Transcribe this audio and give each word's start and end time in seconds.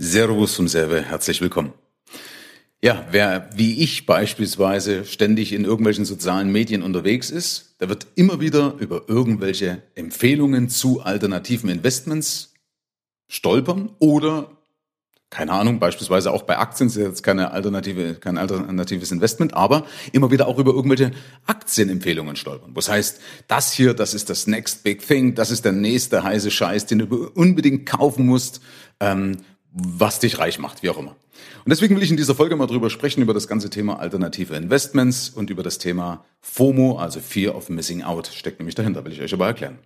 Servus 0.00 0.54
vom 0.54 0.68
Serve, 0.68 1.02
herzlich 1.02 1.40
willkommen. 1.40 1.72
Ja, 2.80 3.04
wer 3.10 3.50
wie 3.56 3.82
ich 3.82 4.06
beispielsweise 4.06 5.04
ständig 5.04 5.52
in 5.52 5.64
irgendwelchen 5.64 6.04
sozialen 6.04 6.52
Medien 6.52 6.84
unterwegs 6.84 7.30
ist, 7.30 7.74
der 7.80 7.88
wird 7.88 8.06
immer 8.14 8.38
wieder 8.38 8.76
über 8.78 9.08
irgendwelche 9.08 9.82
Empfehlungen 9.96 10.68
zu 10.68 11.00
alternativen 11.00 11.68
Investments 11.68 12.54
stolpern 13.26 13.90
oder 13.98 14.52
keine 15.30 15.52
Ahnung, 15.52 15.80
beispielsweise 15.80 16.30
auch 16.30 16.42
bei 16.42 16.56
Aktien 16.56 16.86
ist 16.86 16.96
jetzt 16.96 17.22
keine 17.22 17.50
alternative, 17.50 18.14
kein 18.14 18.38
alternatives 18.38 19.10
Investment, 19.10 19.52
aber 19.52 19.84
immer 20.12 20.30
wieder 20.30 20.46
auch 20.46 20.58
über 20.58 20.72
irgendwelche 20.72 21.10
Aktienempfehlungen 21.44 22.36
stolpern. 22.36 22.70
Was 22.74 22.88
heißt, 22.88 23.20
das 23.46 23.72
hier, 23.72 23.92
das 23.94 24.14
ist 24.14 24.30
das 24.30 24.46
next 24.46 24.84
big 24.84 25.06
thing, 25.06 25.34
das 25.34 25.50
ist 25.50 25.64
der 25.64 25.72
nächste 25.72 26.22
heiße 26.22 26.52
Scheiß, 26.52 26.86
den 26.86 27.00
du 27.00 27.28
unbedingt 27.34 27.84
kaufen 27.84 28.24
musst, 28.24 28.62
ähm, 29.00 29.38
was 29.80 30.20
dich 30.20 30.38
reich 30.38 30.58
macht, 30.58 30.82
wie 30.82 30.90
auch 30.90 30.98
immer. 30.98 31.16
Und 31.64 31.70
deswegen 31.70 31.94
will 31.96 32.02
ich 32.02 32.10
in 32.10 32.16
dieser 32.16 32.34
Folge 32.34 32.56
mal 32.56 32.66
drüber 32.66 32.90
sprechen, 32.90 33.22
über 33.22 33.34
das 33.34 33.48
ganze 33.48 33.70
Thema 33.70 33.98
alternative 33.98 34.54
Investments 34.56 35.28
und 35.28 35.50
über 35.50 35.62
das 35.62 35.78
Thema 35.78 36.24
FOMO, 36.40 36.98
also 36.98 37.20
Fear 37.20 37.54
of 37.54 37.68
Missing 37.68 38.02
Out, 38.02 38.28
steckt 38.28 38.58
nämlich 38.58 38.74
dahinter, 38.74 39.04
will 39.04 39.12
ich 39.12 39.20
euch 39.20 39.32
aber 39.32 39.46
erklären. 39.46 39.78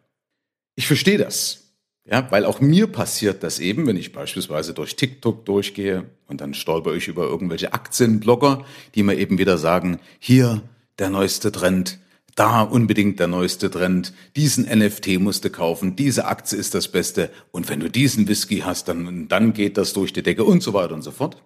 Ich 0.76 0.86
verstehe 0.86 1.18
das. 1.18 1.58
Ja, 2.04 2.28
weil 2.32 2.46
auch 2.46 2.60
mir 2.60 2.88
passiert 2.88 3.44
das 3.44 3.60
eben, 3.60 3.86
wenn 3.86 3.96
ich 3.96 4.12
beispielsweise 4.12 4.74
durch 4.74 4.96
TikTok 4.96 5.44
durchgehe 5.44 6.06
und 6.26 6.40
dann 6.40 6.52
stolper 6.52 6.94
ich 6.94 7.06
über 7.06 7.24
irgendwelche 7.24 7.74
Aktienblogger, 7.74 8.64
die 8.96 9.04
mir 9.04 9.16
eben 9.16 9.38
wieder 9.38 9.56
sagen, 9.56 10.00
hier 10.18 10.62
der 10.98 11.10
neueste 11.10 11.52
Trend, 11.52 12.00
da 12.34 12.62
unbedingt 12.62 13.20
der 13.20 13.26
neueste 13.26 13.70
Trend, 13.70 14.12
diesen 14.36 14.64
NFT 14.64 15.18
musst 15.18 15.44
du 15.44 15.50
kaufen, 15.50 15.96
diese 15.96 16.26
Aktie 16.26 16.58
ist 16.58 16.74
das 16.74 16.88
Beste 16.88 17.30
und 17.50 17.68
wenn 17.68 17.80
du 17.80 17.90
diesen 17.90 18.28
Whisky 18.28 18.60
hast, 18.60 18.88
dann, 18.88 19.28
dann 19.28 19.52
geht 19.52 19.76
das 19.76 19.92
durch 19.92 20.12
die 20.12 20.22
Decke 20.22 20.44
und 20.44 20.62
so 20.62 20.72
weiter 20.72 20.94
und 20.94 21.02
so 21.02 21.10
fort. 21.10 21.42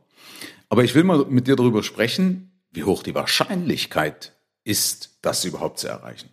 Aber 0.69 0.85
ich 0.85 0.95
will 0.95 1.05
mal 1.05 1.25
mit 1.29 1.47
dir 1.49 1.57
darüber 1.57 1.83
sprechen, 1.83 2.51
wie 2.73 2.85
hoch 2.85 3.03
die 3.03 3.15
Wahrscheinlichkeit 3.15 4.37
ist, 4.65 5.19
das 5.23 5.45
überhaupt 5.45 5.79
zu 5.79 5.89
erreichen. 5.89 6.31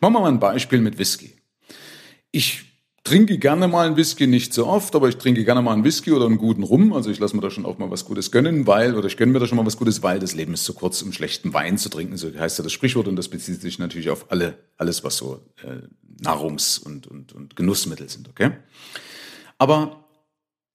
Machen 0.00 0.14
wir 0.14 0.20
mal 0.20 0.28
ein 0.28 0.40
Beispiel 0.40 0.80
mit 0.80 0.98
Whisky. 0.98 1.34
Ich 2.30 2.64
trinke 3.04 3.36
gerne 3.38 3.68
mal 3.68 3.86
einen 3.86 3.96
Whisky, 3.96 4.26
nicht 4.26 4.54
so 4.54 4.66
oft, 4.66 4.96
aber 4.96 5.08
ich 5.08 5.16
trinke 5.18 5.44
gerne 5.44 5.60
mal 5.60 5.74
einen 5.74 5.84
Whisky 5.84 6.10
oder 6.10 6.24
einen 6.24 6.38
guten 6.38 6.62
Rum. 6.62 6.94
Also 6.94 7.10
ich 7.10 7.18
lasse 7.18 7.36
mir 7.36 7.42
da 7.42 7.50
schon 7.50 7.66
auch 7.66 7.78
mal 7.78 7.90
was 7.90 8.06
Gutes 8.06 8.30
gönnen, 8.30 8.66
weil, 8.66 8.94
oder 8.94 9.06
ich 9.06 9.18
gönne 9.18 9.32
mir 9.32 9.38
da 9.38 9.46
schon 9.46 9.56
mal 9.56 9.66
was 9.66 9.76
Gutes, 9.76 10.02
weil 10.02 10.18
das 10.18 10.34
Leben 10.34 10.54
ist 10.54 10.64
zu 10.64 10.72
kurz, 10.72 11.02
um 11.02 11.12
schlechten 11.12 11.52
Wein 11.52 11.76
zu 11.76 11.90
trinken. 11.90 12.16
So 12.16 12.32
heißt 12.34 12.58
ja 12.58 12.64
das 12.64 12.72
Sprichwort 12.72 13.06
und 13.06 13.16
das 13.16 13.28
bezieht 13.28 13.60
sich 13.60 13.78
natürlich 13.78 14.08
auf 14.08 14.32
alle, 14.32 14.56
alles, 14.78 15.04
was 15.04 15.18
so 15.18 15.44
äh, 15.62 15.86
Nahrungs- 16.22 16.78
und, 16.78 17.06
und, 17.06 17.32
und 17.34 17.56
Genussmittel 17.56 18.08
sind, 18.08 18.28
okay? 18.28 18.52
Aber 19.58 20.08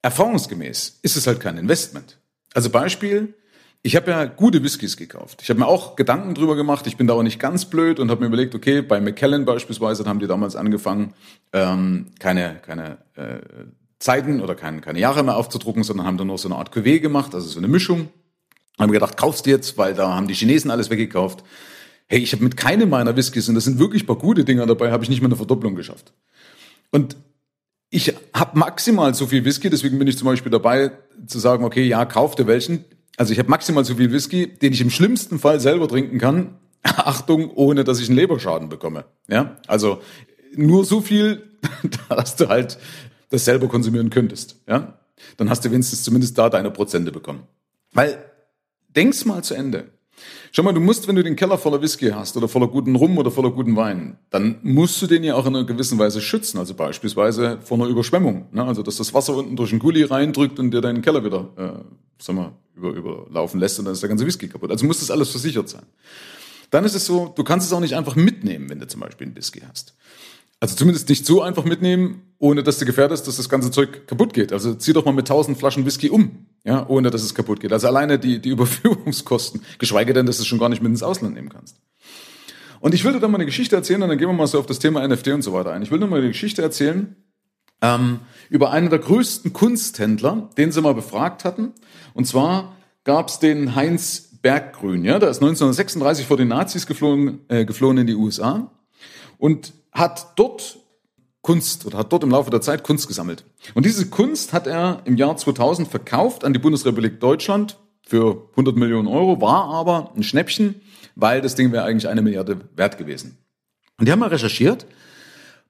erfahrungsgemäß 0.04 1.00
ist 1.02 1.18
es 1.18 1.26
halt 1.26 1.40
kein 1.40 1.58
Investment. 1.58 2.20
Also 2.54 2.70
Beispiel, 2.70 3.34
ich 3.82 3.96
habe 3.96 4.12
ja 4.12 4.26
gute 4.26 4.62
Whiskys 4.64 4.98
gekauft. 4.98 5.40
Ich 5.42 5.50
habe 5.50 5.60
mir 5.60 5.68
auch 5.68 5.96
Gedanken 5.96 6.36
drüber 6.36 6.56
gemacht. 6.56 6.86
Ich 6.88 6.98
bin 6.98 7.08
da 7.08 7.14
auch 7.14 7.24
nicht 7.24 7.40
ganz 7.40 7.66
blöd 7.66 8.00
und 8.00 8.12
habe 8.12 8.22
mir 8.22 8.28
überlegt, 8.28 8.54
okay, 8.54 8.82
bei 8.82 9.00
McKellen 9.00 9.46
beispielsweise 9.46 10.04
haben 10.06 10.20
die 10.20 10.28
damals 10.28 10.56
angefangen, 10.56 11.14
ähm, 11.54 12.08
keine, 12.20 12.60
keine 12.62 12.98
äh, 13.16 13.40
Zeiten 14.00 14.42
oder 14.42 14.56
keine, 14.56 14.82
keine 14.82 15.00
Jahre 15.00 15.24
mehr 15.24 15.38
aufzudrucken, 15.38 15.84
sondern 15.84 16.06
haben 16.06 16.18
dann 16.18 16.28
noch 16.28 16.38
so 16.38 16.50
eine 16.50 16.58
Art 16.58 16.74
Cuvée 16.76 17.00
gemacht, 17.00 17.34
also 17.34 17.48
so 17.48 17.60
eine 17.60 17.70
Mischung. 17.70 18.10
Haben 18.78 18.92
gedacht, 18.92 19.18
kaufst 19.18 19.46
du 19.46 19.50
jetzt, 19.50 19.78
weil 19.78 19.94
da 19.94 20.14
haben 20.14 20.28
die 20.28 20.34
Chinesen 20.34 20.72
alles 20.72 20.90
weggekauft. 20.90 21.44
Hey, 22.08 22.20
ich 22.20 22.34
habe 22.34 22.44
mit 22.44 22.58
keinem 22.58 22.90
meiner 22.90 23.16
Whiskys, 23.16 23.48
und 23.48 23.56
das 23.56 23.66
sind 23.66 23.80
wirklich 23.80 24.08
paar 24.08 24.16
gute 24.18 24.44
Dinger 24.44 24.66
dabei, 24.66 24.92
habe 24.92 25.04
ich 25.04 25.10
nicht 25.10 25.22
mal 25.22 25.28
eine 25.28 25.36
Verdopplung 25.36 25.76
geschafft. 25.76 26.14
Und 26.92 27.16
ich 27.90 28.14
habe 28.34 28.58
maximal 28.58 29.14
so 29.14 29.28
viel 29.28 29.46
Whisky, 29.46 29.70
deswegen 29.70 30.00
bin 30.00 30.08
ich 30.08 30.18
zum 30.18 30.26
Beispiel 30.26 30.52
dabei 30.52 30.92
zu 31.28 31.40
sagen, 31.40 31.64
okay, 31.64 31.86
ja, 31.86 32.06
kauf 32.06 32.36
dir 32.36 32.48
welchen. 32.48 32.86
Also 33.20 33.34
ich 33.34 33.40
habe 33.40 33.50
maximal 33.50 33.84
so 33.84 33.96
viel 33.96 34.14
Whisky, 34.14 34.48
den 34.48 34.72
ich 34.72 34.80
im 34.80 34.90
schlimmsten 34.90 35.40
Fall 35.40 35.60
selber 35.60 35.90
trinken 35.90 36.20
kann. 36.20 36.58
Achtung, 36.84 37.52
ohne 37.52 37.84
dass 37.84 38.00
ich 38.00 38.08
einen 38.08 38.16
Leberschaden 38.16 38.70
bekomme. 38.70 39.04
Ja, 39.28 39.58
also 39.68 40.02
nur 40.56 40.86
so 40.86 41.02
viel, 41.02 41.44
dass 42.10 42.38
du 42.38 42.48
halt 42.48 42.78
das 43.30 43.44
selber 43.44 43.68
konsumieren 43.68 44.10
könntest. 44.10 44.62
Ja, 44.70 45.00
dann 45.36 45.50
hast 45.50 45.66
du 45.66 45.72
wenigstens 45.72 46.04
zumindest 46.04 46.38
da 46.38 46.50
deine 46.50 46.72
Prozente 46.72 47.12
bekommen. 47.12 47.44
Weil 47.92 48.24
denk's 48.96 49.26
mal 49.26 49.44
zu 49.44 49.54
Ende. 49.54 49.92
Schau 50.52 50.64
mal, 50.64 50.74
du 50.74 50.80
musst, 50.80 51.08
wenn 51.08 51.16
du 51.16 51.24
den 51.24 51.36
Keller 51.36 51.58
voller 51.58 51.82
Whisky 51.82 52.10
hast 52.10 52.36
oder 52.38 52.48
voller 52.48 52.68
guten 52.68 52.96
Rum 52.96 53.18
oder 53.18 53.32
voller 53.32 53.52
guten 53.52 53.76
Wein, 53.76 54.18
dann 54.30 54.60
musst 54.64 55.02
du 55.02 55.08
den 55.08 55.24
ja 55.24 55.36
auch 55.36 55.46
in 55.46 55.56
einer 55.56 55.66
gewissen 55.66 56.00
Weise 56.00 56.22
schützen. 56.22 56.58
Also 56.58 56.74
beispielsweise 56.74 57.60
vor 57.62 57.78
einer 57.78 57.88
Überschwemmung. 57.88 58.48
Ne? 58.52 58.64
Also 58.64 58.84
dass 58.84 58.98
das 58.98 59.14
Wasser 59.14 59.36
unten 59.36 59.56
durch 59.56 59.70
den 59.70 59.80
Gully 59.80 60.04
reindrückt 60.04 60.60
und 60.60 60.72
dir 60.72 60.82
deinen 60.82 61.02
Keller 61.02 61.24
wieder, 61.24 61.50
äh, 61.58 61.84
sag 62.18 62.36
mal, 62.36 62.52
über, 62.76 62.90
überlaufen 62.92 63.60
lässt 63.60 63.80
und 63.80 63.86
dann 63.86 63.94
ist 63.94 64.02
der 64.02 64.10
ganze 64.10 64.26
Whisky 64.26 64.48
kaputt. 64.48 64.72
Also 64.72 64.86
muss 64.86 65.00
das 65.00 65.12
alles 65.12 65.30
versichert 65.30 65.70
sein. 65.70 65.84
Dann 66.72 66.86
ist 66.86 66.96
es 66.96 67.06
so, 67.06 67.34
du 67.36 67.44
kannst 67.44 67.68
es 67.68 67.74
auch 67.74 67.80
nicht 67.80 67.96
einfach 67.96 68.16
mitnehmen, 68.16 68.70
wenn 68.70 68.80
du 68.80 68.88
zum 68.88 69.02
Beispiel 69.02 69.28
einen 69.28 69.36
Whisky 69.36 69.62
hast. 69.68 69.96
Also 70.60 70.76
zumindest 70.76 71.08
nicht 71.10 71.26
so 71.26 71.42
einfach 71.42 71.64
mitnehmen, 71.64 72.22
ohne 72.38 72.64
dass 72.64 72.80
du 72.80 72.86
gefährdest, 72.86 73.28
dass 73.28 73.38
das 73.38 73.50
ganze 73.50 73.72
Zeug 73.72 74.08
kaputt 74.08 74.34
geht. 74.34 74.52
Also 74.52 74.74
zieh 74.74 74.94
doch 74.94 75.06
mal 75.06 75.14
mit 75.14 75.28
tausend 75.28 75.58
Flaschen 75.58 75.86
Whisky 75.86 76.10
um, 76.10 76.48
ja, 76.70 76.86
ohne 76.88 77.10
dass 77.10 77.24
es 77.24 77.34
kaputt 77.34 77.60
geht. 77.60 77.74
Also 77.74 77.88
alleine 77.88 78.20
die, 78.20 78.40
die 78.40 78.50
Überführungskosten, 78.58 79.62
geschweige 79.80 80.14
denn, 80.14 80.28
dass 80.28 80.38
du 80.38 80.44
es 80.44 80.48
schon 80.48 80.60
gar 80.60 80.70
nicht 80.70 80.84
mit 80.84 80.92
ins 80.92 81.02
Ausland 81.02 81.34
nehmen 81.34 81.50
kannst. 81.50 81.78
Und 82.80 82.94
ich 82.94 83.04
will 83.04 83.12
dir 83.12 83.20
da 83.20 83.28
mal 83.28 83.38
eine 83.38 83.46
Geschichte 83.46 83.76
erzählen, 83.76 84.04
und 84.04 84.10
dann 84.10 84.20
gehen 84.20 84.30
wir 84.30 84.34
mal 84.34 84.46
so 84.46 84.60
auf 84.60 84.68
das 84.68 84.78
Thema 84.78 85.06
NFT 85.06 85.30
und 85.30 85.42
so 85.42 85.52
weiter 85.52 85.72
ein. 85.72 85.82
Ich 85.82 85.90
will 85.90 86.00
dir 86.00 86.06
mal 86.06 86.20
eine 86.20 86.28
Geschichte 86.28 86.62
erzählen 86.62 87.16
ähm, 87.82 88.20
über 88.50 88.72
einen 88.72 88.92
der 88.92 89.00
größten 89.00 89.52
Kunsthändler, 89.52 90.50
den 90.58 90.72
sie 90.72 90.82
mal 90.82 90.94
befragt 90.94 91.44
hatten. 91.44 91.74
Und 92.14 92.26
zwar 92.26 92.76
gab 93.04 93.30
es 93.30 93.40
den 93.40 93.76
Heinz 93.76 94.28
Berggrün, 94.42 95.04
ja, 95.04 95.20
der 95.20 95.30
ist 95.30 95.38
1936 95.38 96.26
vor 96.28 96.38
den 96.38 96.48
Nazis 96.50 96.86
geflohen, 96.86 97.40
äh, 97.50 97.66
geflohen 97.66 97.98
in 97.98 98.08
die 98.08 98.16
USA. 98.16 98.72
Und 99.38 99.74
hat 99.92 100.34
dort 100.38 100.79
Kunst 101.42 101.86
oder 101.86 101.98
hat 101.98 102.12
dort 102.12 102.24
im 102.24 102.32
Laufe 102.32 102.50
der 102.50 102.62
Zeit 102.62 102.84
Kunst 102.84 103.08
gesammelt. 103.08 103.46
Und 103.74 103.86
diese 103.86 104.10
Kunst 104.10 104.54
hat 104.54 104.68
er 104.68 105.02
im 105.06 105.16
Jahr 105.16 105.38
2000 105.38 105.88
verkauft 105.88 106.44
an 106.44 106.54
die 106.54 106.60
Bundesrepublik 106.60 107.20
Deutschland 107.20 107.78
für 108.06 108.48
100 108.52 108.76
Millionen 108.76 109.08
Euro, 109.08 109.40
war 109.40 109.66
aber 109.66 110.12
ein 110.16 110.24
Schnäppchen, 110.24 110.82
weil 111.16 111.42
das 111.42 111.56
Ding 111.56 111.72
wäre 111.72 111.86
eigentlich 111.86 112.08
eine 112.08 112.22
Milliarde 112.22 112.60
wert 112.76 112.98
gewesen. 112.98 113.38
Und 113.98 114.08
die 114.08 114.12
haben 114.12 114.20
mal 114.20 114.30
recherchiert, 114.30 114.86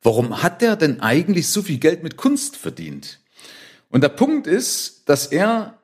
warum 0.01 0.41
hat 0.41 0.61
der 0.61 0.75
denn 0.75 1.01
eigentlich 1.01 1.49
so 1.49 1.61
viel 1.61 1.77
Geld 1.77 2.03
mit 2.03 2.17
Kunst 2.17 2.55
verdient? 2.55 3.19
Und 3.89 4.01
der 4.01 4.09
Punkt 4.09 4.47
ist, 4.47 5.09
dass 5.09 5.27
er 5.27 5.79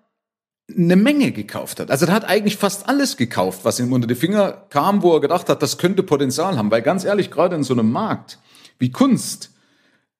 eine 0.70 0.96
Menge 0.96 1.32
gekauft 1.32 1.80
hat. 1.80 1.92
Also 1.92 2.08
er 2.08 2.14
hat 2.14 2.26
eigentlich 2.26 2.58
fast 2.58 2.88
alles 2.88 3.18
gekauft, 3.18 3.62
was 3.64 3.80
ihm 3.80 3.94
unter 3.94 4.08
die 4.08 4.16
Finger 4.16 4.66
kam, 4.70 5.04
wo 5.04 5.14
er 5.14 5.22
gedacht 5.22 5.50
hat, 5.50 5.62
das 5.62 5.78
könnte 5.78 6.02
Potenzial 6.04 6.58
haben. 6.58 6.72
Weil 6.72 6.82
ganz 6.82 7.04
ehrlich, 7.04 7.30
gerade 7.30 7.56
in 7.56 7.64
so 7.64 7.74
einem 7.74 7.92
Markt 7.92 8.40
wie 8.80 8.92
Kunst, 8.92 9.52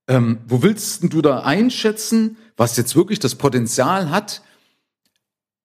ähm, 0.08 0.40
wo 0.48 0.62
willst 0.62 1.02
du 1.04 1.22
da 1.22 1.40
einschätzen, 1.40 2.38
was 2.58 2.78
jetzt 2.78 2.96
wirklich 2.96 3.20
das 3.20 3.36
Potenzial 3.36 4.10
hat, 4.10 4.42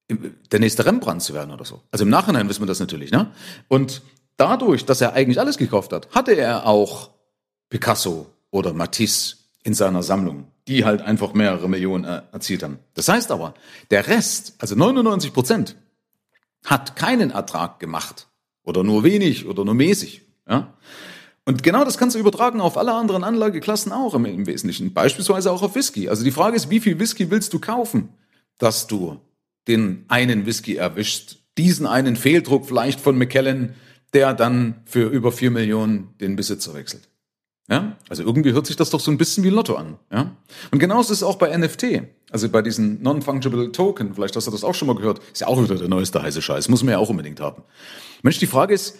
der 0.09 0.59
nächste 0.59 0.85
Rembrandt 0.87 1.23
zu 1.23 1.35
werden 1.35 1.53
oder 1.53 1.65
so? 1.65 1.83
Also 1.91 2.05
im 2.05 2.11
Nachhinein 2.11 2.49
wissen 2.49 2.63
wir 2.63 2.67
das 2.67 2.81
natürlich, 2.81 3.11
ne? 3.11 3.31
Und 3.69 4.03
dadurch, 4.37 4.85
dass 4.85 5.01
er 5.01 5.13
eigentlich 5.13 5.39
alles 5.39 5.57
gekauft 5.59 5.93
hat, 5.93 6.11
hatte 6.11 6.33
er 6.33 6.67
auch 6.67 7.11
Picasso 7.69 8.27
oder 8.51 8.73
Matisse 8.73 9.37
in 9.63 9.75
seiner 9.75 10.03
Sammlung 10.03 10.51
die 10.71 10.85
halt 10.85 11.03
einfach 11.03 11.33
mehrere 11.33 11.69
Millionen 11.69 12.05
äh, 12.05 12.23
erzielt 12.31 12.63
haben. 12.63 12.79
Das 12.95 13.09
heißt 13.09 13.33
aber, 13.33 13.55
der 13.91 14.07
Rest, 14.07 14.55
also 14.59 14.77
99 14.77 15.33
Prozent, 15.33 15.77
hat 16.65 16.95
keinen 16.95 17.31
Ertrag 17.31 17.81
gemacht 17.81 18.29
oder 18.63 18.85
nur 18.85 19.03
wenig 19.03 19.47
oder 19.47 19.65
nur 19.65 19.75
mäßig. 19.75 20.23
Ja? 20.49 20.75
Und 21.51 21.65
genau 21.65 21.85
das 21.85 21.99
kannst 21.99 22.15
du 22.15 22.21
übertragen 22.21 22.61
auf 22.61 22.79
alle 22.79 22.93
anderen 22.93 23.25
Anlageklassen 23.25 23.91
auch 23.91 24.15
im, 24.15 24.25
im 24.25 24.47
Wesentlichen, 24.47 24.93
beispielsweise 24.93 25.51
auch 25.51 25.63
auf 25.63 25.75
Whisky. 25.75 26.09
Also 26.09 26.23
die 26.23 26.31
Frage 26.31 26.55
ist, 26.55 26.71
wie 26.71 26.79
viel 26.79 27.01
Whisky 27.01 27.29
willst 27.29 27.53
du 27.53 27.59
kaufen, 27.59 28.11
dass 28.59 28.87
du 28.87 29.19
den 29.67 30.05
einen 30.07 30.47
Whisky 30.47 30.77
erwischst, 30.77 31.39
diesen 31.59 31.89
einen 31.89 32.15
Fehldruck 32.15 32.67
vielleicht 32.67 33.01
von 33.01 33.19
McKellen, 33.19 33.75
der 34.13 34.33
dann 34.33 34.83
für 34.85 35.09
über 35.09 35.33
vier 35.33 35.51
Millionen 35.51 36.15
den 36.21 36.37
Besitzer 36.37 36.73
wechselt. 36.73 37.09
Ja? 37.69 37.97
Also 38.09 38.23
irgendwie 38.23 38.53
hört 38.53 38.67
sich 38.67 38.77
das 38.77 38.91
doch 38.91 39.01
so 39.01 39.11
ein 39.11 39.19
bisschen 39.19 39.43
wie 39.43 39.51
Lotto 39.51 39.75
an. 39.75 39.97
Ja? 40.13 40.37
Und 40.71 40.79
genauso 40.79 41.13
ist 41.13 41.19
es 41.19 41.25
auch 41.25 41.37
bei 41.37 41.57
NFT. 41.57 42.03
Also 42.31 42.49
bei 42.49 42.63
diesen 42.63 43.03
Non-Fungible 43.03 43.73
Token, 43.73 44.15
vielleicht 44.15 44.37
hast 44.37 44.47
du 44.47 44.53
das 44.53 44.63
auch 44.63 44.77
schon 44.77 44.87
mal 44.87 44.95
gehört, 44.95 45.21
ist 45.33 45.41
ja 45.41 45.49
auch 45.49 45.61
wieder 45.61 45.75
der 45.75 45.89
neueste 45.89 46.23
heiße 46.23 46.43
Scheiß, 46.43 46.69
muss 46.69 46.85
man 46.85 46.93
ja 46.93 46.99
auch 46.99 47.11
unbedingt 47.11 47.41
haben. 47.41 47.65
Mensch, 48.23 48.39
die 48.39 48.47
Frage 48.47 48.73
ist, 48.73 48.97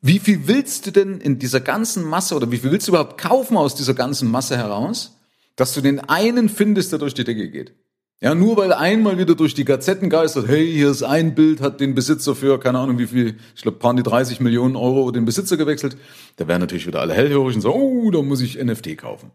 wie 0.00 0.18
viel 0.18 0.46
willst 0.48 0.86
du 0.86 0.90
denn 0.90 1.20
in 1.20 1.38
dieser 1.38 1.60
ganzen 1.60 2.04
Masse 2.04 2.34
oder 2.34 2.50
wie 2.50 2.58
viel 2.58 2.70
willst 2.70 2.88
du 2.88 2.92
überhaupt 2.92 3.18
kaufen 3.18 3.56
aus 3.56 3.74
dieser 3.74 3.94
ganzen 3.94 4.30
Masse 4.30 4.56
heraus, 4.56 5.16
dass 5.56 5.74
du 5.74 5.80
den 5.80 6.00
einen 6.00 6.48
findest, 6.48 6.92
der 6.92 6.98
durch 6.98 7.14
die 7.14 7.24
Decke 7.24 7.50
geht? 7.50 7.74
Ja, 8.20 8.34
nur 8.34 8.56
weil 8.56 8.72
einmal 8.72 9.18
wieder 9.18 9.34
durch 9.34 9.52
die 9.52 9.66
Gazetten 9.66 10.08
geistert, 10.08 10.48
hey, 10.48 10.72
hier 10.72 10.90
ist 10.90 11.02
ein 11.02 11.34
Bild, 11.34 11.60
hat 11.60 11.80
den 11.80 11.94
Besitzer 11.94 12.34
für, 12.34 12.58
keine 12.58 12.78
Ahnung 12.78 12.98
wie 12.98 13.06
viel, 13.06 13.36
ich 13.54 13.60
glaube, 13.60 13.78
paar 13.78 13.92
die 13.94 14.02
30 14.02 14.40
Millionen 14.40 14.76
Euro 14.76 15.10
den 15.10 15.26
Besitzer 15.26 15.58
gewechselt. 15.58 15.98
Da 16.36 16.48
wären 16.48 16.60
natürlich 16.60 16.86
wieder 16.86 17.00
alle 17.00 17.12
hellhörig 17.12 17.56
und 17.56 17.60
so, 17.60 17.74
oh, 17.74 18.10
da 18.10 18.22
muss 18.22 18.40
ich 18.40 18.62
NFT 18.62 18.96
kaufen. 18.96 19.30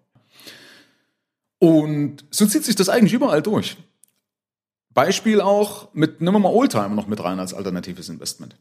Und 1.60 2.25
so 2.31 2.48
zieht 2.48 2.63
sich 2.63 2.75
das 2.75 2.90
eigentlich 2.90 3.13
überall 3.13 3.44
durch. 3.44 3.78
Beispiel 4.92 5.40
auch 5.42 5.94
mit, 5.94 6.22
nehmen 6.22 6.36
wir 6.36 6.40
mal 6.40 6.54
Oldtimer 6.54 6.90
noch 6.90 7.07
mit 7.07 7.24
rein 7.24 7.40
als 7.40 7.54
alternatives 7.54 8.10
Investment. 8.10 8.56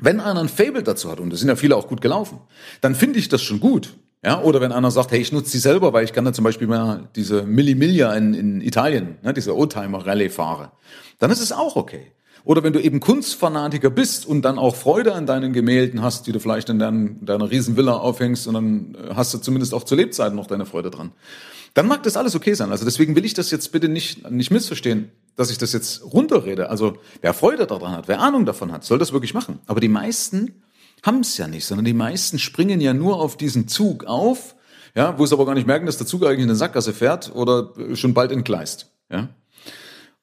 Wenn 0.00 0.20
einer 0.20 0.40
ein 0.40 0.48
Fable 0.48 0.82
dazu 0.82 1.10
hat, 1.10 1.20
und 1.20 1.32
es 1.32 1.40
sind 1.40 1.48
ja 1.48 1.56
viele 1.56 1.76
auch 1.76 1.88
gut 1.88 2.00
gelaufen, 2.00 2.40
dann 2.80 2.94
finde 2.94 3.18
ich 3.18 3.28
das 3.28 3.42
schon 3.42 3.60
gut. 3.60 3.94
Ja, 4.24 4.42
oder 4.42 4.60
wenn 4.60 4.72
einer 4.72 4.90
sagt, 4.90 5.12
hey, 5.12 5.20
ich 5.20 5.30
nutze 5.30 5.52
die 5.52 5.58
selber, 5.58 5.92
weil 5.92 6.04
ich 6.04 6.12
kann 6.12 6.24
da 6.24 6.32
zum 6.32 6.42
Beispiel 6.42 6.66
mal 6.66 7.08
diese 7.14 7.44
Millimiglia 7.44 8.12
in, 8.14 8.34
in 8.34 8.60
Italien, 8.60 9.18
ne, 9.22 9.32
diese 9.32 9.54
Oldtimer-Rallye 9.56 10.30
fahre, 10.30 10.72
dann 11.18 11.30
ist 11.30 11.40
es 11.40 11.52
auch 11.52 11.76
okay. 11.76 12.12
Oder 12.42 12.62
wenn 12.62 12.72
du 12.72 12.80
eben 12.80 13.00
Kunstfanatiker 13.00 13.90
bist 13.90 14.26
und 14.26 14.42
dann 14.42 14.58
auch 14.58 14.76
Freude 14.76 15.14
an 15.14 15.26
deinen 15.26 15.52
Gemälden 15.52 16.02
hast, 16.02 16.26
die 16.26 16.32
du 16.32 16.40
vielleicht 16.40 16.68
in, 16.68 16.78
dein, 16.78 17.24
deiner 17.24 17.50
Riesenvilla 17.50 17.94
aufhängst 17.94 18.46
und 18.46 18.54
dann 18.54 18.94
äh, 18.94 19.14
hast 19.14 19.34
du 19.34 19.38
zumindest 19.38 19.74
auch 19.74 19.84
zu 19.84 19.94
Lebzeiten 19.94 20.36
noch 20.36 20.46
deine 20.46 20.66
Freude 20.66 20.90
dran. 20.90 21.12
Dann 21.74 21.88
mag 21.88 22.02
das 22.04 22.16
alles 22.16 22.34
okay 22.34 22.54
sein. 22.54 22.70
Also 22.70 22.84
deswegen 22.84 23.16
will 23.16 23.24
ich 23.24 23.34
das 23.34 23.50
jetzt 23.50 23.72
bitte 23.72 23.88
nicht, 23.88 24.30
nicht 24.30 24.50
missverstehen, 24.50 25.10
dass 25.36 25.50
ich 25.50 25.58
das 25.58 25.72
jetzt 25.72 26.02
runterrede. 26.02 26.70
Also 26.70 26.96
wer 27.20 27.34
Freude 27.34 27.66
daran 27.66 27.92
hat, 27.92 28.08
wer 28.08 28.20
Ahnung 28.20 28.46
davon 28.46 28.72
hat, 28.72 28.84
soll 28.84 28.98
das 28.98 29.12
wirklich 29.12 29.34
machen. 29.34 29.60
Aber 29.66 29.80
die 29.80 29.88
meisten 29.88 30.62
haben 31.02 31.20
es 31.20 31.36
ja 31.36 31.46
nicht, 31.46 31.66
sondern 31.66 31.84
die 31.84 31.92
meisten 31.92 32.38
springen 32.38 32.80
ja 32.80 32.94
nur 32.94 33.20
auf 33.20 33.36
diesen 33.36 33.68
Zug 33.68 34.04
auf, 34.04 34.56
ja, 34.94 35.18
wo 35.18 35.24
es 35.24 35.32
aber 35.32 35.44
gar 35.44 35.54
nicht 35.54 35.66
merken, 35.66 35.86
dass 35.86 35.98
der 35.98 36.06
Zug 36.06 36.24
eigentlich 36.24 36.38
in 36.38 36.48
eine 36.48 36.56
Sackgasse 36.56 36.94
fährt 36.94 37.34
oder 37.34 37.72
schon 37.94 38.14
bald 38.14 38.32
entgleist. 38.32 38.90
Ja. 39.10 39.28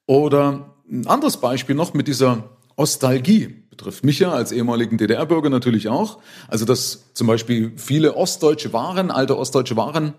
Oder 0.07 0.73
ein 0.91 1.07
anderes 1.07 1.37
Beispiel 1.37 1.75
noch 1.75 1.93
mit 1.93 2.07
dieser 2.07 2.49
Ostalgie 2.75 3.63
betrifft 3.69 4.03
mich 4.03 4.19
ja 4.19 4.31
als 4.31 4.51
ehemaligen 4.51 4.97
DDR-Bürger 4.97 5.49
natürlich 5.49 5.89
auch. 5.89 6.19
Also 6.47 6.65
dass 6.65 7.13
zum 7.13 7.27
Beispiel 7.27 7.73
viele 7.75 8.15
ostdeutsche 8.15 8.73
Waren, 8.73 9.11
alte 9.11 9.37
ostdeutsche 9.37 9.77
Waren 9.77 10.13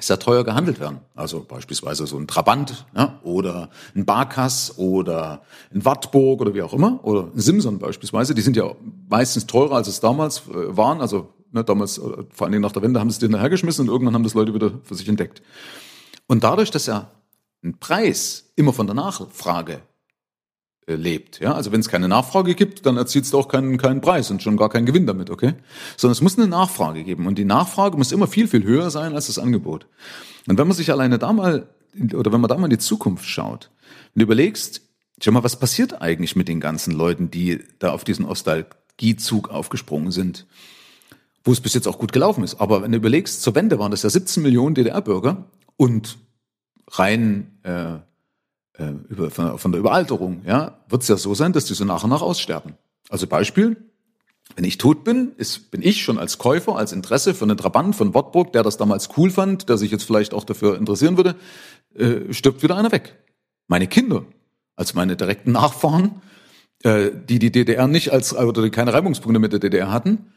sehr 0.00 0.18
teuer 0.18 0.44
gehandelt 0.44 0.80
werden. 0.80 1.00
Also 1.14 1.44
beispielsweise 1.46 2.06
so 2.06 2.16
ein 2.16 2.26
Trabant 2.26 2.86
ja, 2.96 3.20
oder 3.22 3.68
ein 3.94 4.04
Barkas 4.04 4.78
oder 4.78 5.42
ein 5.72 5.84
Wartburg 5.84 6.40
oder 6.40 6.54
wie 6.54 6.62
auch 6.62 6.72
immer 6.72 7.00
oder 7.04 7.28
ein 7.34 7.40
Simson 7.40 7.78
beispielsweise. 7.78 8.34
Die 8.34 8.42
sind 8.42 8.56
ja 8.56 8.74
meistens 9.08 9.46
teurer, 9.46 9.76
als 9.76 9.88
es 9.88 10.00
damals 10.00 10.48
äh, 10.48 10.76
waren. 10.76 11.00
Also 11.00 11.28
ne, 11.52 11.62
damals, 11.62 11.98
äh, 11.98 12.00
vor 12.00 12.46
allen 12.46 12.52
Dingen 12.52 12.62
nach 12.62 12.72
der 12.72 12.82
Wende, 12.82 13.00
haben 13.00 13.10
sie 13.10 13.16
es 13.16 13.18
den 13.30 13.38
hergeschmissen 13.38 13.88
und 13.88 13.92
irgendwann 13.92 14.14
haben 14.14 14.24
das 14.24 14.34
Leute 14.34 14.54
wieder 14.54 14.72
für 14.82 14.94
sich 14.94 15.08
entdeckt. 15.08 15.42
Und 16.26 16.42
dadurch, 16.42 16.70
dass 16.70 16.86
ja 16.86 17.10
ein 17.62 17.78
Preis 17.78 18.52
immer 18.56 18.72
von 18.72 18.86
der 18.86 18.94
Nachfrage 18.94 19.82
lebt. 20.86 21.40
Ja, 21.40 21.54
also 21.54 21.72
wenn 21.72 21.80
es 21.80 21.88
keine 21.88 22.08
Nachfrage 22.08 22.54
gibt, 22.54 22.86
dann 22.86 22.96
erzielt 22.96 23.24
es 23.24 23.34
auch 23.34 23.48
keinen, 23.48 23.78
keinen 23.78 24.00
Preis 24.00 24.30
und 24.30 24.42
schon 24.42 24.56
gar 24.56 24.68
keinen 24.68 24.86
Gewinn 24.86 25.06
damit, 25.06 25.30
okay? 25.30 25.54
Sondern 25.96 26.12
es 26.12 26.20
muss 26.20 26.38
eine 26.38 26.48
Nachfrage 26.48 27.04
geben 27.04 27.26
und 27.26 27.38
die 27.38 27.44
Nachfrage 27.44 27.96
muss 27.96 28.12
immer 28.12 28.26
viel, 28.26 28.48
viel 28.48 28.64
höher 28.64 28.90
sein 28.90 29.14
als 29.14 29.28
das 29.28 29.38
Angebot. 29.38 29.86
Und 30.48 30.58
wenn 30.58 30.66
man 30.66 30.76
sich 30.76 30.90
alleine 30.90 31.18
da 31.18 31.32
mal, 31.32 31.68
oder 32.14 32.32
wenn 32.32 32.40
man 32.40 32.48
da 32.48 32.56
mal 32.56 32.66
in 32.66 32.70
die 32.70 32.78
Zukunft 32.78 33.26
schaut 33.26 33.70
und 34.14 34.22
überlegst, 34.22 34.82
schau 35.22 35.30
mal, 35.30 35.44
was 35.44 35.58
passiert 35.58 36.02
eigentlich 36.02 36.34
mit 36.34 36.48
den 36.48 36.60
ganzen 36.60 36.92
Leuten, 36.92 37.30
die 37.30 37.60
da 37.78 37.92
auf 37.92 38.02
diesen 38.02 38.24
Ostalgiezug 38.24 39.50
aufgesprungen 39.50 40.10
sind? 40.10 40.46
Wo 41.44 41.52
es 41.52 41.60
bis 41.60 41.74
jetzt 41.74 41.88
auch 41.88 41.98
gut 41.98 42.12
gelaufen 42.12 42.44
ist. 42.44 42.60
Aber 42.60 42.82
wenn 42.82 42.92
du 42.92 42.98
überlegst, 42.98 43.42
zur 43.42 43.54
Wende 43.54 43.78
waren 43.78 43.90
das 43.90 44.02
ja 44.02 44.10
17 44.10 44.42
Millionen 44.42 44.74
DDR-Bürger 44.74 45.44
und 45.76 46.18
rein 46.88 47.58
äh, 47.64 47.98
äh, 48.78 48.92
über, 49.08 49.30
von, 49.30 49.58
von 49.58 49.72
der 49.72 49.80
Überalterung, 49.80 50.42
ja, 50.46 50.78
wird 50.88 51.02
es 51.02 51.08
ja 51.08 51.16
so 51.16 51.34
sein, 51.34 51.52
dass 51.52 51.66
die 51.66 51.74
so 51.74 51.84
nach 51.84 52.04
und 52.04 52.10
nach 52.10 52.22
aussterben. 52.22 52.74
Also 53.08 53.26
Beispiel, 53.26 53.76
wenn 54.56 54.64
ich 54.64 54.78
tot 54.78 55.04
bin, 55.04 55.32
ist, 55.36 55.70
bin 55.70 55.82
ich 55.82 56.02
schon 56.02 56.18
als 56.18 56.38
Käufer, 56.38 56.76
als 56.76 56.92
Interesse 56.92 57.34
für 57.34 57.44
einen 57.44 57.56
Trabant 57.56 57.96
von 57.96 58.14
Wartburg, 58.14 58.52
der 58.52 58.62
das 58.62 58.76
damals 58.76 59.10
cool 59.16 59.30
fand, 59.30 59.68
der 59.68 59.78
sich 59.78 59.90
jetzt 59.90 60.04
vielleicht 60.04 60.34
auch 60.34 60.44
dafür 60.44 60.76
interessieren 60.76 61.16
würde, 61.16 61.36
äh, 61.94 62.32
stirbt 62.32 62.62
wieder 62.62 62.76
einer 62.76 62.92
weg. 62.92 63.18
Meine 63.68 63.86
Kinder, 63.86 64.24
als 64.76 64.94
meine 64.94 65.16
direkten 65.16 65.52
Nachfahren, 65.52 66.22
äh, 66.82 67.10
die 67.28 67.38
die 67.38 67.52
DDR 67.52 67.86
nicht 67.86 68.12
als, 68.12 68.34
oder 68.34 68.62
die 68.62 68.70
keine 68.70 68.92
Reibungspunkte 68.92 69.38
mit 69.38 69.52
der 69.52 69.60
DDR 69.60 69.90
hatten, 69.90 70.32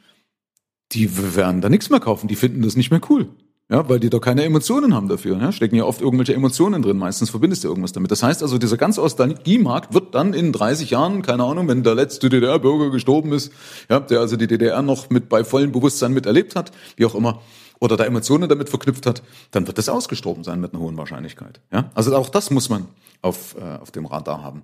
die 0.91 1.35
werden 1.35 1.61
da 1.61 1.69
nichts 1.69 1.89
mehr 1.89 1.99
kaufen, 1.99 2.27
die 2.27 2.35
finden 2.35 2.61
das 2.61 2.75
nicht 2.75 2.91
mehr 2.91 3.01
cool. 3.09 3.29
Ja, 3.67 3.89
weil 3.89 3.99
die 3.99 4.11
doch 4.11 4.21
keine 4.21 4.43
Emotionen 4.43 4.93
haben 4.93 5.07
dafür. 5.07 5.39
Ja? 5.39 5.51
Stecken 5.51 5.75
ja 5.75 5.85
oft 5.85 5.99
irgendwelche 5.99 6.35
Emotionen 6.35 6.83
drin. 6.83 6.97
Meistens 6.97 7.31
verbindest 7.31 7.63
du 7.63 7.67
irgendwas 7.67 7.93
damit. 7.93 8.11
Das 8.11 8.21
heißt 8.21 8.43
also, 8.43 8.59
dieser 8.59 8.77
ganze 8.77 9.01
Ostalgiemarkt 9.01 9.93
wird 9.93 10.13
dann 10.13 10.35
in 10.35 10.51
30 10.51 10.91
Jahren, 10.91 11.23
keine 11.23 11.43
Ahnung, 11.43 11.67
wenn 11.67 11.81
der 11.81 11.95
letzte 11.95 12.29
DDR-Bürger 12.29 12.91
gestorben 12.91 13.33
ist, 13.33 13.51
ja, 13.89 13.99
der 13.99 14.19
also 14.19 14.35
die 14.35 14.45
DDR 14.45 14.83
noch 14.83 15.09
mit 15.09 15.29
bei 15.29 15.43
vollem 15.43 15.71
Bewusstsein 15.71 16.13
miterlebt 16.13 16.55
hat, 16.55 16.71
wie 16.95 17.05
auch 17.05 17.15
immer, 17.15 17.41
oder 17.79 17.97
da 17.97 18.05
Emotionen 18.05 18.47
damit 18.47 18.69
verknüpft 18.69 19.07
hat, 19.07 19.23
dann 19.49 19.65
wird 19.65 19.79
das 19.79 19.89
ausgestorben 19.89 20.43
sein 20.43 20.61
mit 20.61 20.73
einer 20.73 20.83
hohen 20.83 20.97
Wahrscheinlichkeit. 20.97 21.59
Ja? 21.71 21.89
Also 21.95 22.15
auch 22.15 22.29
das 22.29 22.51
muss 22.51 22.69
man 22.69 22.87
auf, 23.23 23.55
äh, 23.59 23.77
auf 23.81 23.89
dem 23.89 24.05
Radar 24.05 24.43
haben. 24.43 24.63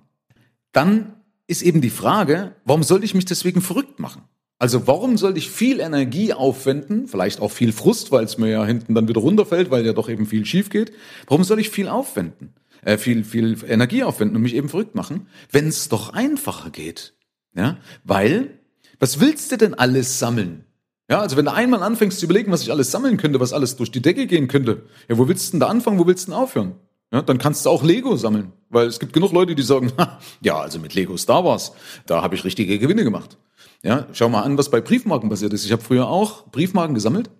Dann 0.70 1.14
ist 1.48 1.62
eben 1.62 1.80
die 1.80 1.90
Frage, 1.90 2.54
warum 2.64 2.84
sollte 2.84 3.04
ich 3.04 3.14
mich 3.14 3.24
deswegen 3.24 3.62
verrückt 3.62 3.98
machen? 3.98 4.22
Also 4.62 4.86
warum 4.86 5.18
soll 5.18 5.36
ich 5.36 5.50
viel 5.50 5.80
Energie 5.80 6.32
aufwenden, 6.32 7.08
vielleicht 7.08 7.40
auch 7.40 7.50
viel 7.50 7.72
Frust, 7.72 8.12
weil 8.12 8.22
es 8.22 8.38
mir 8.38 8.48
ja 8.48 8.64
hinten 8.64 8.94
dann 8.94 9.08
wieder 9.08 9.20
runterfällt, 9.20 9.72
weil 9.72 9.84
ja 9.84 9.92
doch 9.92 10.08
eben 10.08 10.24
viel 10.24 10.46
schief 10.46 10.70
geht. 10.70 10.92
Warum 11.26 11.42
soll 11.42 11.58
ich 11.58 11.68
viel 11.68 11.88
aufwenden, 11.88 12.54
äh, 12.82 12.96
viel 12.96 13.24
viel 13.24 13.56
Energie 13.66 14.04
aufwenden 14.04 14.36
und 14.36 14.42
mich 14.42 14.54
eben 14.54 14.68
verrückt 14.68 14.94
machen, 14.94 15.26
wenn 15.50 15.66
es 15.66 15.88
doch 15.88 16.12
einfacher 16.12 16.70
geht? 16.70 17.14
Ja, 17.56 17.78
weil 18.04 18.60
was 19.00 19.18
willst 19.18 19.50
du 19.50 19.56
denn 19.56 19.74
alles 19.74 20.20
sammeln? 20.20 20.64
Ja, 21.10 21.18
also 21.18 21.36
wenn 21.36 21.46
du 21.46 21.52
einmal 21.52 21.82
anfängst 21.82 22.20
zu 22.20 22.26
überlegen, 22.26 22.52
was 22.52 22.62
ich 22.62 22.70
alles 22.70 22.92
sammeln 22.92 23.16
könnte, 23.16 23.40
was 23.40 23.52
alles 23.52 23.74
durch 23.74 23.90
die 23.90 24.00
Decke 24.00 24.28
gehen 24.28 24.46
könnte, 24.46 24.84
ja, 25.08 25.18
wo 25.18 25.26
willst 25.26 25.48
du 25.48 25.50
denn 25.54 25.60
da 25.60 25.66
anfangen, 25.66 25.98
wo 25.98 26.06
willst 26.06 26.28
du 26.28 26.30
denn 26.30 26.40
aufhören? 26.40 26.76
Ja, 27.12 27.20
dann 27.20 27.38
kannst 27.38 27.66
du 27.66 27.70
auch 27.70 27.82
Lego 27.82 28.14
sammeln, 28.14 28.52
weil 28.68 28.86
es 28.86 29.00
gibt 29.00 29.12
genug 29.12 29.32
Leute, 29.32 29.56
die 29.56 29.62
sagen, 29.62 29.90
ja, 30.40 30.60
also 30.60 30.78
mit 30.78 30.94
Lego 30.94 31.16
Star 31.16 31.44
Wars, 31.44 31.72
da 32.06 32.22
habe 32.22 32.36
ich 32.36 32.44
richtige 32.44 32.78
Gewinne 32.78 33.02
gemacht. 33.02 33.38
Ja, 33.82 34.06
schau 34.12 34.28
mal 34.28 34.42
an, 34.42 34.58
was 34.58 34.70
bei 34.70 34.80
Briefmarken 34.80 35.28
passiert 35.28 35.52
ist. 35.52 35.64
Ich 35.64 35.72
habe 35.72 35.82
früher 35.82 36.08
auch 36.08 36.46
Briefmarken 36.50 36.94
gesammelt 36.94 37.30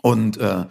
und 0.00 0.38
äh, 0.38 0.66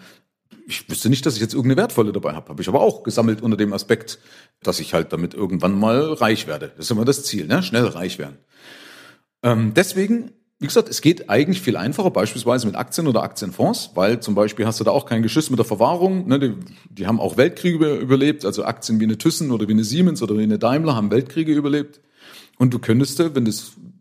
ich 0.68 0.89
wüsste 0.89 1.09
nicht, 1.09 1.25
dass 1.25 1.36
ich 1.36 1.42
jetzt 1.42 1.53
irgendeine 1.53 1.81
wertvolle 1.81 2.12
dabei 2.12 2.33
habe. 2.33 2.50
Habe 2.50 2.62
ich 2.62 2.68
aber 2.69 2.81
auch 2.81 3.03
gesammelt 3.03 3.42
unter 3.42 3.57
dem 3.57 3.74
Aspekt, 3.74 4.19
dass 4.63 4.80
ich 4.80 4.94
halt 4.94 5.13
damit 5.13 5.33
irgendwann 5.33 5.77
mal 5.77 6.13
reich 6.13 6.47
werde. 6.47 6.71
Das 6.77 6.86
ist 6.86 6.92
immer 6.92 7.06
das 7.06 7.24
Ziel, 7.24 7.45
ne? 7.45 7.62
schnell 7.62 7.86
reich 7.86 8.18
werden. 8.18 8.38
Ähm, 9.44 9.74
deswegen, 9.75 10.31
wie 10.59 10.68
gesagt, 10.68 10.89
es 10.89 11.01
geht 11.01 11.30
eigentlich 11.30 11.62
viel 11.62 11.77
einfacher, 11.77 12.09
beispielsweise 12.09 12.65
mit 12.65 12.75
Aktien 12.75 13.07
oder 13.07 13.21
Aktienfonds, 13.21 13.92
weil 13.95 14.21
zum 14.21 14.33
Beispiel 14.33 14.65
hast 14.65 14.80
du 14.80 14.83
da 14.83 14.92
auch 14.92 15.06
kein 15.06 15.21
Geschiss 15.21 15.50
mit 15.50 15.59
der 15.59 15.65
Verwahrung. 15.65 16.27
Ne? 16.27 16.39
Die, 16.39 16.53
die 16.89 17.06
haben 17.06 17.19
auch 17.19 17.38
Weltkriege 17.38 17.95
überlebt, 17.95 18.45
also 18.45 18.63
Aktien 18.63 19.00
wie 19.00 19.03
eine 19.03 19.18
Thyssen 19.18 19.51
oder 19.51 19.68
wie 19.68 19.74
eine 19.74 19.83
Siemens 19.83 20.24
oder 20.24 20.38
wie 20.38 20.44
eine 20.44 20.57
Daimler 20.57 20.95
haben 20.95 21.12
Weltkriege 21.12 21.53
überlebt. 21.53 21.99
Und 22.57 22.73
du 22.73 22.80
könntest, 22.80 23.19
wenn 23.19 23.45
du 23.45 23.52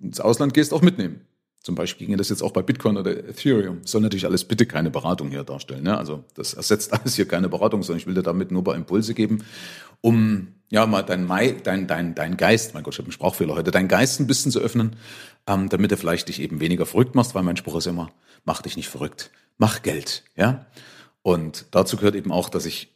ins 0.01 0.21
Ausland 0.21 0.55
gehst, 0.55 0.73
auch 0.73 0.83
mitnehmen. 0.83 1.21
Zum 1.63 1.75
Beispiel 1.75 2.07
ginge 2.07 2.19
das 2.19 2.29
jetzt 2.29 2.43
auch 2.43 2.53
bei 2.53 2.61
Bitcoin 2.61 2.99
oder 2.99 3.17
Ethereum. 3.27 3.81
Soll 3.85 4.03
natürlich 4.03 4.27
alles 4.27 4.45
bitte 4.45 4.67
keine 4.67 4.91
Beratung 4.91 5.31
hier 5.31 5.45
darstellen. 5.45 5.85
Ne? 5.85 5.97
Also 5.97 6.23
das 6.35 6.53
ersetzt 6.53 6.93
alles 6.99 7.15
hier 7.17 7.27
keine 7.27 7.49
Beratung, 7.49 7.83
sondern 7.83 8.01
ich 8.01 8.07
will 8.07 8.15
dir 8.15 8.23
damit 8.23 8.51
nur 8.51 8.63
bei 8.63 8.75
Impulse 8.75 9.15
geben, 9.15 9.45
um 10.03 10.49
ja 10.69 10.87
mal 10.87 11.03
dein, 11.03 11.27
dein, 11.63 11.87
dein, 11.87 12.15
dein 12.15 12.37
Geist, 12.37 12.75
mein 12.75 12.83
Gott, 12.83 12.95
ich 12.95 12.99
habe 12.99 13.07
einen 13.07 13.13
Sprachfehler 13.13 13.55
heute, 13.55 13.71
dein 13.71 13.89
Geist 13.89 14.21
ein 14.21 14.27
bisschen 14.27 14.53
zu 14.53 14.61
öffnen, 14.61 14.97
ähm, 15.47 15.71
damit 15.71 15.91
du 15.91 15.97
vielleicht 15.97 16.29
dich 16.29 16.41
eben 16.41 16.61
weniger 16.61 16.85
verrückt 16.85 17.15
machst, 17.15 17.35
weil 17.35 17.43
mein 17.43 17.57
Spruch 17.57 17.77
ist 17.77 17.87
immer, 17.87 18.11
mach 18.45 18.61
dich 18.61 18.77
nicht 18.77 18.89
verrückt, 18.89 19.31
mach 19.57 19.83
Geld. 19.83 20.25
Ja? 20.37 20.67
Und 21.23 21.65
dazu 21.71 21.97
gehört 21.97 22.15
eben 22.15 22.31
auch, 22.31 22.51
dass 22.51 22.67
ich 22.67 22.95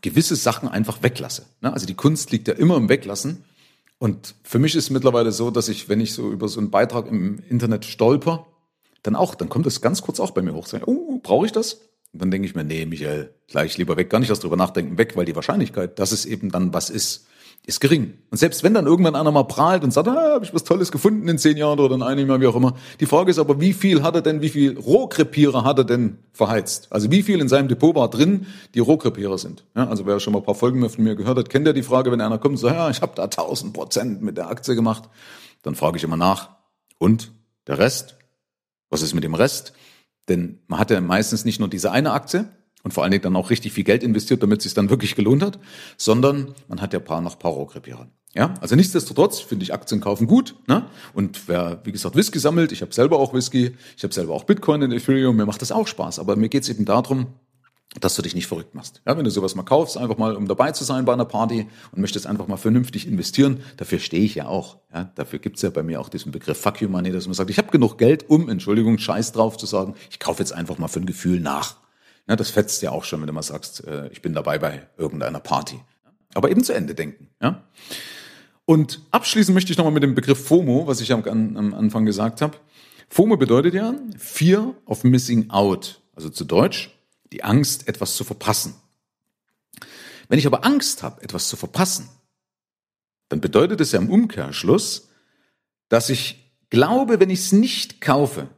gewisse 0.00 0.36
Sachen 0.36 0.68
einfach 0.68 1.02
weglasse. 1.02 1.46
Ne? 1.60 1.72
Also 1.72 1.86
die 1.86 1.94
Kunst 1.94 2.30
liegt 2.30 2.46
ja 2.46 2.54
immer 2.54 2.76
im 2.76 2.88
Weglassen. 2.88 3.44
Und 3.98 4.34
für 4.42 4.58
mich 4.58 4.74
ist 4.74 4.84
es 4.84 4.90
mittlerweile 4.90 5.32
so, 5.32 5.50
dass 5.50 5.68
ich, 5.68 5.88
wenn 5.88 6.00
ich 6.00 6.12
so 6.12 6.30
über 6.30 6.48
so 6.48 6.60
einen 6.60 6.70
Beitrag 6.70 7.06
im 7.06 7.38
Internet 7.48 7.84
stolper, 7.84 8.46
dann 9.02 9.16
auch, 9.16 9.34
dann 9.34 9.48
kommt 9.48 9.66
das 9.66 9.80
ganz 9.80 10.02
kurz 10.02 10.20
auch 10.20 10.32
bei 10.32 10.42
mir 10.42 10.54
hoch. 10.54 10.66
Oh, 10.84 11.18
brauche 11.22 11.46
ich 11.46 11.52
das? 11.52 11.74
Und 12.12 12.22
dann 12.22 12.30
denke 12.30 12.46
ich 12.46 12.54
mir, 12.54 12.64
nee, 12.64 12.86
Michael, 12.86 13.34
gleich 13.46 13.78
lieber 13.78 13.96
weg, 13.96 14.10
gar 14.10 14.18
nicht 14.18 14.30
erst 14.30 14.42
drüber 14.42 14.56
nachdenken, 14.56 14.98
weg, 14.98 15.16
weil 15.16 15.24
die 15.24 15.36
Wahrscheinlichkeit, 15.36 15.98
dass 15.98 16.12
es 16.12 16.26
eben 16.26 16.50
dann 16.50 16.74
was 16.74 16.90
ist, 16.90 17.26
ist 17.64 17.80
gering. 17.80 18.14
Und 18.30 18.38
selbst 18.38 18.62
wenn 18.62 18.74
dann 18.74 18.86
irgendwann 18.86 19.16
einer 19.16 19.32
mal 19.32 19.44
prahlt 19.44 19.82
und 19.82 19.92
sagt, 19.92 20.06
ah, 20.08 20.34
habe 20.34 20.44
ich 20.44 20.54
was 20.54 20.62
Tolles 20.64 20.92
gefunden 20.92 21.26
in 21.26 21.38
zehn 21.38 21.56
Jahren 21.56 21.80
oder 21.80 21.94
in 21.94 22.02
einem 22.02 22.28
Jahr, 22.28 22.40
wie 22.40 22.46
auch 22.46 22.54
immer. 22.54 22.76
Die 23.00 23.06
Frage 23.06 23.30
ist 23.30 23.38
aber, 23.38 23.60
wie 23.60 23.72
viel 23.72 24.02
hat 24.02 24.14
er 24.14 24.22
denn, 24.22 24.40
wie 24.40 24.48
viel 24.48 24.78
Rohkrepierer 24.78 25.64
hat 25.64 25.78
er 25.78 25.84
denn 25.84 26.18
verheizt? 26.32 26.86
Also 26.90 27.10
wie 27.10 27.22
viel 27.22 27.40
in 27.40 27.48
seinem 27.48 27.68
Depot 27.68 27.94
war 27.94 28.08
drin, 28.08 28.46
die 28.74 28.80
Rohkrepierer 28.80 29.38
sind? 29.38 29.64
Ja, 29.74 29.88
also 29.88 30.06
wer 30.06 30.20
schon 30.20 30.32
mal 30.32 30.40
ein 30.40 30.44
paar 30.44 30.54
Folgen 30.54 30.88
von 30.88 31.02
mir 31.02 31.16
gehört 31.16 31.38
hat, 31.38 31.50
kennt 31.50 31.66
ja 31.66 31.72
die 31.72 31.82
Frage, 31.82 32.12
wenn 32.12 32.20
einer 32.20 32.38
kommt 32.38 32.54
und 32.54 32.58
sagt, 32.58 32.76
ja, 32.76 32.88
ich 32.90 33.02
habe 33.02 33.12
da 33.16 33.24
1000 33.24 33.72
Prozent 33.72 34.22
mit 34.22 34.36
der 34.36 34.48
Aktie 34.48 34.74
gemacht. 34.74 35.08
Dann 35.62 35.74
frage 35.74 35.96
ich 35.96 36.04
immer 36.04 36.16
nach, 36.16 36.50
und 36.98 37.32
der 37.66 37.78
Rest? 37.78 38.16
Was 38.90 39.02
ist 39.02 39.14
mit 39.14 39.24
dem 39.24 39.34
Rest? 39.34 39.72
Denn 40.28 40.60
man 40.68 40.78
hat 40.78 40.90
ja 40.90 41.00
meistens 41.00 41.44
nicht 41.44 41.58
nur 41.58 41.68
diese 41.68 41.90
eine 41.90 42.12
Aktie, 42.12 42.48
und 42.86 42.92
vor 42.92 43.02
allen 43.02 43.10
Dingen 43.10 43.24
dann 43.24 43.34
auch 43.34 43.50
richtig 43.50 43.72
viel 43.72 43.82
Geld 43.82 44.04
investiert, 44.04 44.44
damit 44.44 44.58
es 44.58 44.62
sich 44.62 44.74
dann 44.74 44.90
wirklich 44.90 45.16
gelohnt 45.16 45.42
hat, 45.42 45.58
sondern 45.96 46.54
man 46.68 46.80
hat 46.80 46.92
ja 46.92 47.00
paar 47.00 47.20
noch 47.20 47.36
paar 47.36 47.50
Rohkrepierer. 47.50 48.06
Ja, 48.32 48.54
also 48.60 48.76
nichtsdestotrotz 48.76 49.40
finde 49.40 49.64
ich 49.64 49.74
Aktien 49.74 50.00
kaufen 50.00 50.28
gut. 50.28 50.54
Ne? 50.68 50.86
Und 51.12 51.48
wer, 51.48 51.80
wie 51.82 51.90
gesagt, 51.90 52.14
Whisky 52.14 52.38
sammelt, 52.38 52.70
ich 52.70 52.82
habe 52.82 52.94
selber 52.94 53.18
auch 53.18 53.34
Whisky, 53.34 53.74
ich 53.96 54.04
habe 54.04 54.14
selber 54.14 54.34
auch 54.34 54.44
Bitcoin 54.44 54.82
in 54.82 54.92
Ethereum, 54.92 55.34
mir 55.34 55.46
macht 55.46 55.62
das 55.62 55.72
auch 55.72 55.88
Spaß. 55.88 56.20
Aber 56.20 56.36
mir 56.36 56.48
geht 56.48 56.62
es 56.62 56.68
eben 56.68 56.84
darum, 56.84 57.26
dass 58.00 58.14
du 58.14 58.22
dich 58.22 58.36
nicht 58.36 58.46
verrückt 58.46 58.76
machst. 58.76 59.02
Ja, 59.04 59.18
wenn 59.18 59.24
du 59.24 59.30
sowas 59.32 59.56
mal 59.56 59.64
kaufst, 59.64 59.98
einfach 59.98 60.16
mal, 60.16 60.36
um 60.36 60.46
dabei 60.46 60.70
zu 60.70 60.84
sein 60.84 61.06
bei 61.06 61.12
einer 61.12 61.24
Party 61.24 61.66
und 61.90 62.00
möchtest 62.00 62.28
einfach 62.28 62.46
mal 62.46 62.56
vernünftig 62.56 63.08
investieren, 63.08 63.64
dafür 63.78 63.98
stehe 63.98 64.22
ich 64.22 64.36
ja 64.36 64.46
auch. 64.46 64.76
Ja, 64.94 65.10
dafür 65.16 65.40
gibt's 65.40 65.62
ja 65.62 65.70
bei 65.70 65.82
mir 65.82 66.00
auch 66.00 66.08
diesen 66.08 66.30
Begriff 66.30 66.60
Fuck 66.60 66.82
you 66.82 66.88
Money, 66.88 67.10
dass 67.10 67.26
man 67.26 67.34
sagt, 67.34 67.50
ich 67.50 67.58
habe 67.58 67.72
genug 67.72 67.98
Geld, 67.98 68.30
um, 68.30 68.48
Entschuldigung, 68.48 68.98
Scheiß 68.98 69.32
drauf 69.32 69.56
zu 69.56 69.66
sagen, 69.66 69.96
ich 70.08 70.20
kaufe 70.20 70.38
jetzt 70.38 70.52
einfach 70.52 70.78
mal 70.78 70.86
für 70.86 71.00
ein 71.00 71.06
Gefühl 71.06 71.40
nach. 71.40 71.74
Ja, 72.28 72.36
das 72.36 72.50
fetzt 72.50 72.82
ja 72.82 72.90
auch 72.90 73.04
schon, 73.04 73.20
wenn 73.20 73.26
du 73.26 73.32
mal 73.32 73.42
sagst, 73.42 73.84
äh, 73.86 74.08
ich 74.08 74.22
bin 74.22 74.34
dabei 74.34 74.58
bei 74.58 74.88
irgendeiner 74.96 75.40
Party. 75.40 75.80
Aber 76.34 76.50
eben 76.50 76.64
zu 76.64 76.74
Ende 76.74 76.94
denken. 76.94 77.28
Ja? 77.40 77.64
Und 78.64 79.00
abschließen 79.12 79.54
möchte 79.54 79.70
ich 79.70 79.78
nochmal 79.78 79.92
mit 79.92 80.02
dem 80.02 80.14
Begriff 80.14 80.44
FOMO, 80.46 80.86
was 80.86 81.00
ich 81.00 81.12
am, 81.12 81.24
am 81.24 81.74
Anfang 81.74 82.04
gesagt 82.04 82.42
habe. 82.42 82.58
FOMO 83.08 83.36
bedeutet 83.36 83.74
ja 83.74 83.94
Fear 84.18 84.74
of 84.84 85.04
Missing 85.04 85.50
Out, 85.50 86.00
also 86.14 86.28
zu 86.28 86.44
Deutsch 86.44 86.90
die 87.32 87.44
Angst, 87.44 87.88
etwas 87.88 88.16
zu 88.16 88.24
verpassen. 88.24 88.74
Wenn 90.28 90.38
ich 90.38 90.46
aber 90.46 90.64
Angst 90.64 91.02
habe, 91.02 91.22
etwas 91.22 91.48
zu 91.48 91.56
verpassen, 91.56 92.08
dann 93.28 93.40
bedeutet 93.40 93.80
es 93.80 93.92
ja 93.92 94.00
im 94.00 94.10
Umkehrschluss, 94.10 95.08
dass 95.88 96.10
ich 96.10 96.52
glaube, 96.70 97.20
wenn 97.20 97.30
ich 97.30 97.40
es 97.40 97.52
nicht 97.52 98.00
kaufe, 98.00 98.48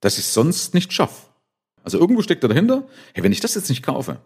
dass 0.00 0.14
ich 0.18 0.24
es 0.24 0.34
sonst 0.34 0.74
nicht 0.74 0.92
schaffe. 0.92 1.27
Also 1.88 1.98
irgendwo 1.98 2.22
steckt 2.22 2.44
da 2.44 2.48
dahinter, 2.48 2.86
hey, 3.14 3.24
wenn 3.24 3.32
ich 3.32 3.40
das 3.40 3.54
jetzt 3.54 3.68
nicht 3.68 3.82
kaufe, 3.82 4.18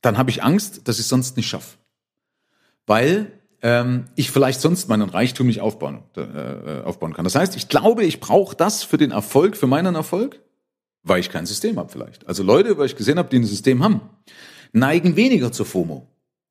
dann 0.00 0.18
habe 0.18 0.30
ich 0.30 0.42
Angst, 0.42 0.88
dass 0.88 0.96
ich 0.96 1.02
es 1.02 1.08
sonst 1.08 1.36
nicht 1.36 1.48
schaffe. 1.48 1.78
Weil 2.86 3.32
ähm, 3.62 4.06
ich 4.16 4.30
vielleicht 4.30 4.60
sonst 4.60 4.88
meinen 4.88 5.08
Reichtum 5.08 5.46
nicht 5.46 5.60
aufbauen, 5.60 6.02
äh, 6.16 6.82
aufbauen 6.82 7.14
kann. 7.14 7.24
Das 7.24 7.36
heißt, 7.36 7.56
ich 7.56 7.68
glaube, 7.68 8.04
ich 8.04 8.20
brauche 8.20 8.56
das 8.56 8.82
für 8.82 8.98
den 8.98 9.12
Erfolg, 9.12 9.56
für 9.56 9.68
meinen 9.68 9.94
Erfolg 9.94 10.40
weil 11.02 11.20
ich 11.20 11.30
kein 11.30 11.46
System 11.46 11.78
habe 11.78 11.90
vielleicht. 11.90 12.26
Also 12.26 12.42
Leute, 12.42 12.78
weil 12.78 12.86
ich 12.86 12.96
gesehen 12.96 13.18
habe, 13.18 13.28
die 13.28 13.36
ein 13.36 13.44
System 13.44 13.82
haben, 13.82 14.00
neigen 14.72 15.16
weniger 15.16 15.52
zur 15.52 15.66
FOMO. 15.66 16.08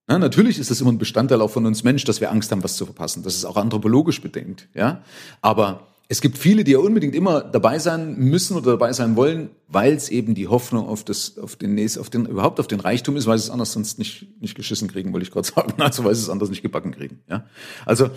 Na, 0.08 0.20
natürlich 0.20 0.60
ist 0.60 0.70
das 0.70 0.82
immer 0.82 0.92
ein 0.92 0.98
Bestandteil 0.98 1.42
auch 1.42 1.50
von 1.50 1.66
uns 1.66 1.84
Mensch, 1.84 2.04
dass 2.04 2.20
wir 2.22 2.32
Angst 2.32 2.52
haben, 2.52 2.64
was 2.64 2.76
zu 2.76 2.86
verpassen. 2.86 3.24
Das 3.24 3.36
ist 3.36 3.46
auch 3.46 3.56
anthropologisch 3.56 4.22
bedingt, 4.22 4.68
ja. 4.74 5.04
Aber 5.42 5.88
es 6.12 6.20
gibt 6.20 6.38
viele, 6.38 6.66
die 6.66 6.74
ja 6.74 6.80
unbedingt 6.80 7.16
immer 7.16 7.40
dabei 7.40 7.80
sein 7.80 8.18
müssen 8.18 8.58
oder 8.58 8.72
dabei 8.72 8.92
sein 8.92 9.16
wollen, 9.16 9.50
weil 9.70 9.94
es 9.94 10.10
eben 10.10 10.36
die 10.36 10.50
Hoffnung 10.50 10.86
auf 10.86 11.06
das, 11.06 11.38
auf 11.38 11.56
den 11.56 11.74
nächsten, 11.74 12.02
auf 12.02 12.10
den, 12.10 12.26
überhaupt 12.26 12.60
auf 12.60 12.68
den 12.68 12.82
Reichtum 12.82 13.16
ist, 13.16 13.28
weil 13.28 13.38
sie 13.38 13.46
es 13.46 13.50
anders 13.50 13.72
sonst 13.72 13.98
nicht, 13.98 14.28
nicht 14.42 14.56
geschissen 14.56 14.90
kriegen, 14.90 15.14
wollte 15.14 15.26
ich 15.26 15.32
gerade 15.32 15.48
sagen. 15.56 15.82
Also 15.82 16.04
weil 16.04 16.14
sie 16.14 16.24
es 16.24 16.30
anders 16.30 16.50
nicht 16.50 16.64
gebacken 16.64 16.92
kriegen, 16.92 17.22
ja. 17.30 17.46
Also 17.86 18.10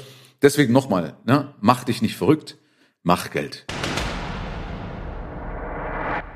deswegen 0.42 0.72
nochmal, 0.72 1.14
ne, 1.24 1.54
mach 1.60 1.84
dich 1.84 2.02
nicht 2.02 2.16
verrückt, 2.16 2.58
mach 3.04 3.30
Geld. 3.30 3.64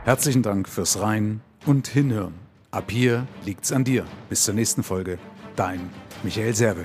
Herzlichen 0.04 0.44
Dank 0.44 0.68
fürs 0.68 1.00
Rein 1.00 1.40
und 1.66 1.88
Hinhören. 1.88 2.34
Ab 2.70 2.92
hier 2.92 3.26
liegt's 3.44 3.72
an 3.72 3.82
dir. 3.82 4.06
Bis 4.28 4.44
zur 4.44 4.54
nächsten 4.54 4.84
Folge. 4.84 5.18
Dein 5.56 5.90
Michael 6.22 6.54
Serve. 6.54 6.84